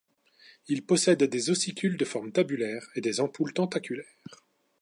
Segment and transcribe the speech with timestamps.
[0.67, 4.09] Ils possèdent des ossicules de forme tabulaire, et des ampoules tentaculaires.